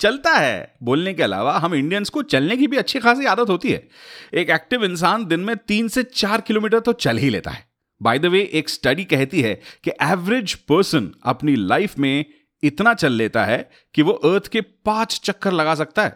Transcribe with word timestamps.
चलता 0.00 0.32
है। 0.32 0.74
बोलने 0.82 1.12
के 1.14 1.22
अलावा 1.22 1.56
हम 1.58 1.74
इंडियंस 1.74 2.08
को 2.08 2.22
चलने 2.22 2.56
की 2.56 2.66
भी 2.66 2.76
अच्छी 2.76 2.98
खासी 2.98 3.26
आदत 3.26 3.48
होती 3.48 3.70
है। 3.70 3.88
एक 4.34 4.50
एक्टिव 4.50 4.84
इंसान 4.84 5.24
दिन 5.24 5.40
में 5.40 5.56
तीन 5.58 5.88
से 5.88 6.02
चार 6.02 6.40
किलोमीटर 6.40 6.80
तो 6.80 6.92
चल 6.92 7.18
ही 7.18 7.30
लेता 7.30 7.50
है। 7.50 7.66
बाय 8.00 8.18
द 8.18 8.26
वे 8.26 8.40
एक 8.52 8.68
स्टडी 8.68 9.04
कहती 9.04 9.40
है 9.42 9.54
कि 9.84 9.90
एवरेज 10.02 10.54
पर्सन 10.54 11.10
अपनी 11.24 11.56
लाइफ 11.56 11.98
में 11.98 12.24
इतना 12.62 12.94
चल 12.94 13.12
लेता 13.12 13.44
है 13.44 13.58
कि 13.94 14.02
वो 14.02 14.12
अर्थ 14.12 14.46
के 14.48 14.60
पाँच 14.60 15.20
चक्कर 15.24 15.52
लगा 15.52 15.74
सकता 15.74 16.02
है। 16.02 16.10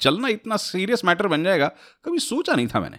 चलना 0.00 0.28
इतना 0.28 0.56
सीरियस 0.56 1.04
मैटर 1.04 1.26
बन 1.26 1.44
जाएगा, 1.44 1.66
कभी 2.04 2.18
सोचा 2.18 2.54
नहीं 2.54 2.66
था 2.66 2.80
मैंने। 2.80 2.98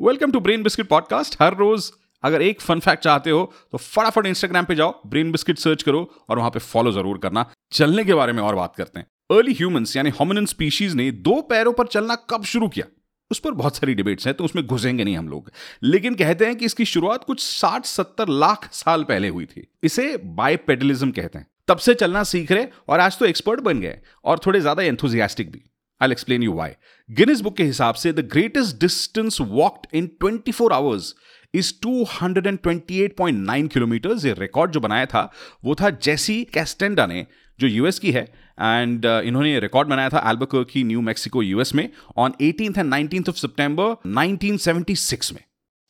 Welcome 0.00 0.32
to 0.32 0.40
Brain 0.40 0.62
Biscuit 0.62 0.88
podcast 0.88 1.36
हर 1.42 1.54
रोज 1.54 1.90
अगर 2.24 2.42
एक 2.42 2.60
फन 2.60 2.80
फैक्ट 2.80 3.02
चाहते 3.04 3.30
हो 3.30 3.44
तो 3.72 3.78
फटाफट 3.78 4.26
इंस्टाग्राम 4.26 4.64
पे 4.64 4.74
जाओ 4.74 5.00
ब्रेन 5.06 5.32
बिस्किट 5.32 5.58
सर्च 5.58 5.82
करो 5.82 6.08
और 6.28 6.38
वहाँ 6.38 6.50
पे 6.50 6.58
फॉलो 6.60 6.92
ज़रूर 6.92 7.18
करना। 7.18 7.46
चलने 7.72 8.04
के 8.04 8.14
बारे 8.14 8.32
में 8.32 8.42
और 8.42 8.54
बात 8.56 8.76
करते 8.76 8.98
हैं। 8.98 9.06
अर्ली 9.30 9.52
ह्यूमंस 9.54 9.96
यानी 9.96 10.10
होमिनिन 10.10 10.46
स्पीशीज 10.48 10.94
ने 10.94 11.10
दो 11.12 11.40
पैरों 11.50 11.72
पर 11.72 11.86
चलना 11.88 12.14
कब 12.30 12.44
शुरू 12.46 12.68
किया? 12.68 12.86
उस 13.30 13.38
पर 13.38 13.52
बहुत 13.52 13.76
सारी 13.76 13.94
डिबेट्स 13.94 14.26
हैं 14.26 14.34
तो 14.36 14.44
उसमें 14.44 14.64
घुसेंगे 14.66 15.04
नहीं 15.04 15.16
हम 15.16 15.28
लोग। 15.28 15.50
लेकिन 15.84 16.14
कहते 16.14 16.46
हैं 16.46 16.56
कि 16.56 16.64
इसकी 16.64 16.84
शुरुआत 16.86 17.24
कुछ 17.24 17.40
साठ 17.40 17.86
सत्तर 17.86 18.28
लाख 18.30 18.68
साल 18.74 19.04
पहले 19.04 19.28
हुई 19.28 19.46
थी। 19.46 19.66
इसे 19.84 20.16
बायपेडलिज्म 20.36 21.10
कहते 21.12 21.38
हैं। 21.38 21.46
तब 21.68 21.78
से 21.78 21.94
चलना 21.94 22.22
सीख 22.24 22.52
रहे 22.52 22.66
और 22.88 23.00
आज 23.00 23.18
तो 23.18 23.26
एक्सपर्ट 23.26 23.60
बन 23.60 23.80
गए 23.80 23.98
और 24.24 24.38
थोड़े 24.46 24.60
ज़्यादा 24.60 24.82
एंथुजियास्टिक 24.82 25.50
भी। 25.52 25.62
I 26.00 26.10
explain 26.10 26.42
you 26.42 26.52
why 26.52 26.70
Guinness 27.08 27.40
book 27.40 27.56
के 27.56 27.64
हिसाब 27.64 27.94
से 27.94 28.12
the 28.12 28.28
greatest 28.32 28.80
distance 28.80 29.40
walked 29.40 29.96
in 29.96 30.10
24 30.24 30.72
hours 30.72 31.14
is 31.54 31.72
228.9 31.86 33.68
kilometre 33.68 34.26
ये 34.26 34.32
रिकॉर्ड 34.38 34.70
जो 34.70 34.80
बनाया 34.80 35.06
था 35.06 35.30
वो 35.64 35.74
था 35.74 35.90
जेसी 36.00 36.42
कैस्टेंडा 36.54 37.06
ने 37.06 37.26
जो 37.58 37.66
यूएस 37.66 37.98
की 37.98 38.10
है 38.12 38.22
एंड 38.60 39.06
uh, 39.06 39.20
इन्होंने 39.22 39.58
रिकॉर्ड 39.60 39.88
बनाया 39.88 40.08
था 40.08 40.22
एल्बकर्क 40.30 40.72
न्यू 40.86 41.00
मैक्सिको 41.00 41.42
यूएस 41.42 41.74
में 41.74 41.88
on 42.16 42.34
eighteen 42.40 42.74
and 42.78 42.86
nineteen 42.86 43.24
of 43.28 43.36
सितंबर 43.36 43.94
1976 44.08 45.32
में 45.32 45.40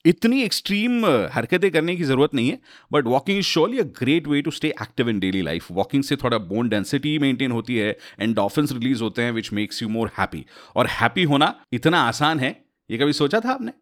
इतनी 0.09 0.43
एक्सट्रीम 0.43 1.05
हरकतें 1.33 1.71
करने 1.71 1.95
की 1.97 2.05
ज़रूरत 2.05 2.35
नहीं 2.35 2.51
है 2.51 2.59
but 2.93 3.07
walking 3.07 3.39
is 3.39 3.47
surely 3.47 3.79
a 3.79 3.83
great 3.99 4.29
way 4.29 4.41
to 4.43 4.51
stay 4.51 4.69
active 4.83 5.09
in 5.11 5.19
daily 5.21 5.43
life 5.43 5.67
walking 5.73 6.03
से 6.05 6.17
थोड़ा 6.17 6.39
बोन 6.39 6.69
डेंसिटी 6.69 7.19
मेंटेन 7.19 7.51
होती 7.51 7.77
है 7.77 7.91
एंडोफिन्स 8.21 8.73
रिलीज़ 8.73 9.03
होते 9.03 9.23
हैं 9.23 9.33
which 9.33 9.53
makes 9.53 9.83
you 9.83 9.89
more 9.89 10.11
happy 10.19 10.45
और 10.77 10.87
हैप्पी 10.91 11.23
होना 11.25 11.55
इतना 11.73 12.01
आसान 12.03 12.41
है, 12.41 12.55
ये 12.91 12.99
कभी 12.99 13.13
सोचा 13.13 13.41
था 13.41 13.51
आपने? 13.53 13.73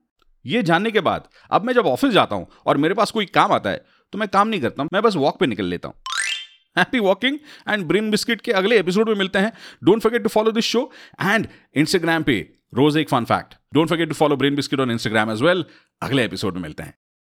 ये 0.44 0.62
जानने 0.62 0.90
के 0.90 1.00
बाद, 1.00 1.28
अब 1.50 1.64
मैं 1.64 1.74
जब 1.74 1.86
ऑफ़िस 1.86 2.12
जाता 2.12 2.36
हूँ 2.36 2.46
और 2.66 2.76
मेरे 2.76 2.94
पास 2.94 3.10
कोई 3.10 3.26
काम 3.28 3.52
आता 3.52 3.70
है 3.70 3.84
तो 4.12 4.18
मैं 4.18 4.28
काम 4.28 4.48
नहीं 4.48 4.60
करता 4.60 4.84
मैं 4.84 5.02
बस 5.02 5.16
वॉक 5.16 5.38
पे 5.40 5.46
निकल 5.46 5.64
लेता 5.66 5.88
हूँ। 5.88 5.96
Happy 6.76 6.98
walking 7.00 7.38
and 7.68 7.84
Brain 7.84 8.10
Biscuit 8.10 8.40
के 8.40 8.52
अगले 8.54 8.78
एपिसोड 8.78 9.08
में 9.08 9.16
मिलते 9.16 9.38
हैं। 9.38 9.52
Don't 9.84 10.02
forget 10.02 10.22
to 10.22 10.28
follow 10.28 10.50
this 10.52 10.64
show 10.64 10.90
and 11.22 11.46
Instagram 11.74 12.22
पे 12.22 12.40
रोज 12.76 12.96
एक 12.96 13.08
fun 13.08 13.24
fact 13.24 13.54
don't 13.74 13.88
forget 13.88 14.08
to 14.08 14.14
follow 14.14 14.36
Brain 14.36 14.56
Biscuit 14.56 14.80
on 14.80 14.90
Instagram 14.90 15.30
as 15.30 15.42
well 15.42 15.64
अगले 16.02 16.24
एपिसोड 16.24 16.54
में 16.54 16.62
मिलते 16.62 16.82
हैं. 16.82 16.94